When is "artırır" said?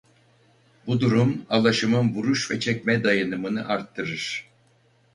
3.67-4.47